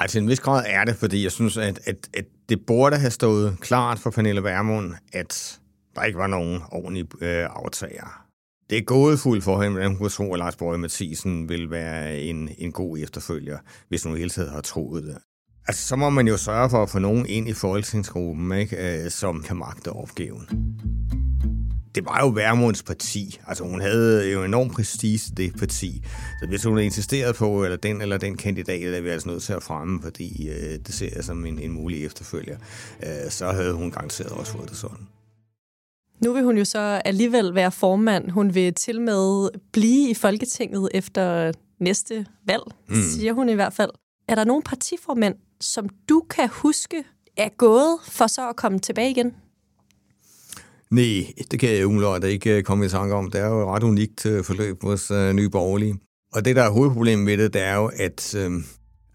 Ej, 0.00 0.06
til 0.06 0.22
en 0.22 0.28
vis 0.28 0.40
grad 0.40 0.64
er 0.66 0.84
det, 0.84 0.96
fordi 0.96 1.22
jeg 1.22 1.32
synes, 1.32 1.56
at, 1.56 1.80
at, 1.84 1.96
at 2.14 2.24
det 2.48 2.66
burde 2.66 2.96
have 2.96 3.10
stået 3.10 3.56
klart 3.60 3.98
for 3.98 4.10
Pernille 4.10 4.42
Vermund, 4.42 4.94
at 5.12 5.60
der 5.94 6.02
ikke 6.02 6.18
var 6.18 6.26
nogen 6.26 6.60
ordentlige 6.72 7.06
øh, 7.20 7.48
aftager. 7.50 8.24
Det 8.70 8.78
er 8.78 8.82
gået 8.82 9.18
fuldt 9.18 9.44
for 9.44 9.62
hende, 9.62 9.80
at 9.80 9.88
hun 9.88 9.96
kunne 9.96 10.08
tro, 10.08 10.32
at 10.32 10.38
Lars 10.38 10.56
Borg 10.56 10.80
Mathisen 10.80 11.48
vil 11.48 11.70
være 11.70 12.20
en, 12.20 12.50
en 12.58 12.72
god 12.72 12.98
efterfølger, 12.98 13.58
hvis 13.88 14.02
hun 14.02 14.16
hele 14.16 14.30
tiden 14.30 14.50
har 14.50 14.60
troet 14.60 15.04
det. 15.04 15.16
Altså, 15.68 15.88
så 15.88 15.96
må 15.96 16.10
man 16.10 16.28
jo 16.28 16.36
sørge 16.36 16.70
for 16.70 16.82
at 16.82 16.90
få 16.90 16.98
nogen 16.98 17.26
ind 17.26 17.48
i 17.48 17.52
folketingsgruppen, 17.52 18.52
ikke, 18.52 19.04
øh, 19.04 19.10
som 19.10 19.42
kan 19.42 19.56
magte 19.56 19.88
opgaven 19.88 20.48
det 21.94 22.04
var 22.04 22.20
jo 22.20 22.28
Værmunds 22.28 22.82
parti. 22.82 23.40
Altså 23.46 23.64
hun 23.64 23.80
havde 23.80 24.30
jo 24.32 24.44
enorm 24.44 24.70
prestige 24.70 25.34
det 25.36 25.58
parti. 25.58 26.02
Så 26.40 26.46
hvis 26.48 26.64
hun 26.64 26.78
insisteret 26.78 27.34
på, 27.34 27.64
eller 27.64 27.76
den 27.76 28.02
eller 28.02 28.18
den 28.18 28.36
kandidat, 28.36 28.94
er 28.94 29.00
vi 29.00 29.08
altså 29.08 29.28
nødt 29.28 29.42
til 29.42 29.52
at 29.52 29.62
fremme, 29.62 30.02
fordi 30.02 30.48
øh, 30.48 30.78
det 30.86 30.94
ser 30.94 31.08
jeg 31.16 31.24
som 31.24 31.46
en, 31.46 31.58
en 31.58 31.72
mulig 31.72 32.04
efterfølger, 32.06 32.56
øh, 33.02 33.30
så 33.30 33.52
havde 33.52 33.72
hun 33.72 33.90
garanteret 33.90 34.32
også 34.32 34.52
fået 34.52 34.68
det 34.68 34.76
sådan. 34.76 35.06
Nu 36.24 36.32
vil 36.32 36.44
hun 36.44 36.58
jo 36.58 36.64
så 36.64 36.78
alligevel 37.04 37.54
være 37.54 37.72
formand. 37.72 38.30
Hun 38.30 38.54
vil 38.54 38.74
til 38.74 39.00
med 39.00 39.48
blive 39.72 40.10
i 40.10 40.14
Folketinget 40.14 40.88
efter 40.94 41.52
næste 41.80 42.26
valg, 42.46 42.62
mm. 42.88 42.94
siger 42.94 43.32
hun 43.32 43.48
i 43.48 43.52
hvert 43.52 43.72
fald. 43.72 43.90
Er 44.28 44.34
der 44.34 44.44
nogle 44.44 44.62
partiformænd, 44.62 45.34
som 45.60 45.88
du 46.08 46.22
kan 46.30 46.48
huske 46.52 47.04
er 47.36 47.48
gået 47.48 47.98
for 48.08 48.26
så 48.26 48.48
at 48.48 48.56
komme 48.56 48.78
tilbage 48.78 49.10
igen? 49.10 49.34
Nej, 50.94 51.32
det 51.50 51.60
kan 51.60 51.70
jeg 51.70 51.86
umiddelbart 51.86 52.24
ikke 52.24 52.56
øh, 52.56 52.62
komme 52.62 52.86
i 52.86 52.88
tanke 52.88 53.14
om. 53.14 53.30
Det 53.30 53.40
er 53.40 53.46
jo 53.46 53.60
et 53.60 53.66
ret 53.66 53.82
unikt 53.82 54.26
øh, 54.26 54.44
forløb 54.44 54.82
hos 54.82 55.10
uh, 55.10 55.32
Nye 55.32 55.50
Borgerlige. 55.50 55.94
Og 56.32 56.44
det, 56.44 56.56
der 56.56 56.62
er 56.62 56.70
hovedproblemet 56.70 57.24
med 57.24 57.38
det, 57.38 57.54
det 57.54 57.62
er 57.62 57.74
jo, 57.74 57.90
at 57.96 58.34
øh, 58.34 58.52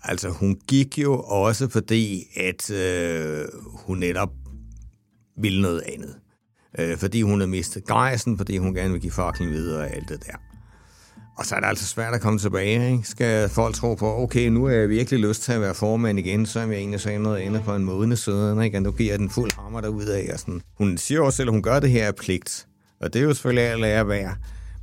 altså, 0.03 0.29
hun 0.29 0.59
gik 0.67 0.97
jo 0.97 1.19
også 1.19 1.69
fordi, 1.69 2.23
at 2.37 2.71
øh, 2.71 3.45
hun 3.85 3.97
netop 3.97 4.29
ville 5.37 5.61
noget 5.61 5.83
andet. 5.93 6.15
Øh, 6.79 6.97
fordi 6.97 7.21
hun 7.21 7.39
havde 7.39 7.51
mistet 7.51 7.85
grejsen, 7.85 8.37
fordi 8.37 8.57
hun 8.57 8.73
gerne 8.73 8.91
vil 8.91 9.01
give 9.01 9.11
faklen 9.11 9.49
videre 9.49 9.81
og 9.81 9.95
alt 9.95 10.09
det 10.09 10.25
der. 10.25 10.48
Og 11.39 11.45
så 11.45 11.55
er 11.55 11.59
det 11.59 11.67
altså 11.67 11.85
svært 11.85 12.13
at 12.13 12.21
komme 12.21 12.39
tilbage. 12.39 12.91
Ikke? 12.91 13.03
Skal 13.07 13.49
folk 13.49 13.75
tro 13.75 13.95
på, 13.95 14.17
okay, 14.17 14.47
nu 14.47 14.65
er 14.65 14.71
jeg 14.71 14.89
virkelig 14.89 15.19
lyst 15.19 15.43
til 15.43 15.51
at 15.51 15.61
være 15.61 15.75
formand 15.75 16.19
igen, 16.19 16.45
så 16.45 16.59
er 16.59 16.65
jeg 16.65 16.75
egentlig 16.75 16.99
sagde 16.99 17.19
noget 17.19 17.37
andet 17.37 17.63
på 17.63 17.75
en 17.75 17.83
måned 17.83 18.17
siden, 18.17 18.61
ikke? 18.61 18.77
og 18.77 18.81
nu 18.81 18.91
giver 18.91 19.11
jeg 19.11 19.19
den 19.19 19.29
fuld 19.29 19.51
hammer 19.59 19.81
derud 19.81 20.05
af. 20.05 20.29
Og 20.33 20.39
sådan. 20.39 20.61
Hun 20.77 20.97
siger 20.97 21.21
også 21.21 21.37
selv, 21.37 21.49
at 21.49 21.53
hun 21.53 21.61
gør 21.61 21.79
det 21.79 21.89
her 21.89 22.07
af 22.07 22.15
pligt. 22.15 22.67
Og 23.01 23.13
det 23.13 23.19
er 23.19 23.23
jo 23.23 23.33
selvfølgelig 23.33 23.63
at 23.63 23.79
lære 23.79 23.99
at 23.99 24.07
være. 24.07 24.35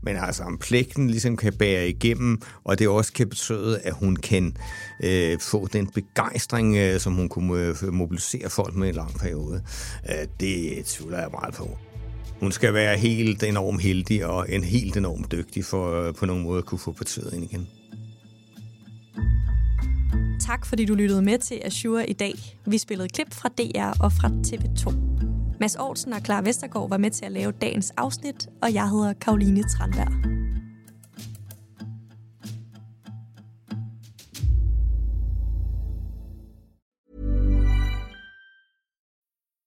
Men 0.02 0.16
altså, 0.16 0.42
om 0.42 0.58
pligten 0.58 1.10
ligesom 1.10 1.36
kan 1.36 1.52
bære 1.52 1.88
igennem, 1.88 2.42
og 2.64 2.78
det 2.78 2.88
også 2.88 3.12
kan 3.12 3.28
betyde, 3.28 3.78
at 3.78 3.92
hun 3.92 4.16
kan 4.16 4.56
øh, 5.04 5.38
få 5.40 5.66
den 5.66 5.86
begejstring, 5.86 6.76
øh, 6.76 7.00
som 7.00 7.14
hun 7.14 7.28
kunne 7.28 7.75
øh, 7.82 7.92
mobilisere 7.92 8.50
folk 8.50 8.75
med 8.75 8.88
en 8.88 8.94
lang 8.94 9.18
periode, 9.18 9.62
øh, 10.08 10.26
det 10.40 10.84
tvivler 10.84 11.18
jeg 11.18 11.28
meget 11.30 11.54
på 11.54 11.78
hun 12.40 12.52
skal 12.52 12.75
være 12.75 12.97
helt 12.97 13.43
enormt 13.43 13.83
heldig 13.83 14.26
og 14.26 14.52
en 14.52 14.64
helt 14.64 14.97
enormt 14.97 15.33
dygtig 15.33 15.64
for 15.64 16.02
øh, 16.02 16.14
på 16.14 16.26
nogen 16.26 16.43
måde 16.43 16.59
at 16.59 16.64
kunne 16.64 16.78
få 16.78 16.93
partiet 16.93 17.33
ind 17.33 17.45
igen. 17.45 17.69
Tak 20.40 20.66
fordi 20.66 20.85
du 20.85 20.95
lyttede 20.95 21.23
med 21.23 21.38
til 21.38 21.61
Azure 21.64 22.11
i 22.11 22.12
dag. 22.12 22.35
Vi 22.66 22.78
spillede 22.78 23.09
klip 23.09 23.35
fra 23.35 23.49
DR 23.49 24.05
og 24.05 24.12
fra 24.12 24.28
TV2. 24.47 24.95
Mads 25.61 25.76
Aarhusen 25.76 26.12
og 26.12 26.21
Clara 26.25 26.43
Vestergaard 26.43 26.88
var 26.88 26.99
med 26.99 27.11
til 27.11 27.25
at 27.25 27.33
lave 27.33 27.52
dagens 27.52 27.93
afsnit, 27.97 28.49
og 28.62 28.75
jeg 28.75 28.90
hedder 28.90 29.12
Karoline 29.12 29.62
Tranberg. 29.62 30.36